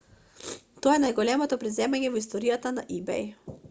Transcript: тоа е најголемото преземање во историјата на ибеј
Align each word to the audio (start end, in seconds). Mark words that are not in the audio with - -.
тоа 0.85 0.95
е 0.95 1.03
најголемото 1.03 1.61
преземање 1.67 2.13
во 2.17 2.23
историјата 2.25 2.77
на 2.81 2.91
ибеј 3.01 3.35